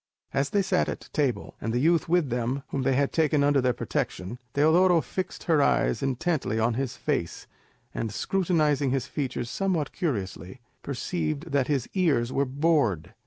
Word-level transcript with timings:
As 0.33 0.49
they 0.49 0.63
sat 0.63 0.89
at 0.89 1.11
table, 1.13 1.53
and 1.61 1.71
the 1.71 1.79
youth 1.79 2.09
with 2.09 2.31
them 2.31 2.63
whom 2.69 2.81
they 2.81 2.95
had 2.95 3.11
taken 3.13 3.43
under 3.43 3.61
their 3.61 3.71
protection, 3.71 4.39
Teodoro 4.55 4.99
fixed 4.99 5.43
her 5.43 5.61
eyes 5.61 6.01
intently 6.01 6.57
on 6.59 6.73
his 6.73 6.97
face, 6.97 7.45
and 7.93 8.11
scrutinising 8.11 8.89
his 8.89 9.05
features 9.05 9.47
somewhat 9.47 9.91
curiously, 9.91 10.59
perceived 10.81 11.51
that 11.51 11.67
his 11.67 11.87
ears 11.93 12.33
were 12.33 12.45
bored. 12.45 13.13